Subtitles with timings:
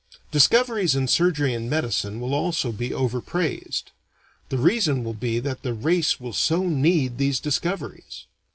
[0.31, 3.91] Discoveries in surgery and medicine will also be over praised.
[4.49, 8.25] The reason will be that the race will so need these discoveries.